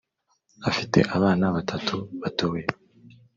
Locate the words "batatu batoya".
1.55-2.67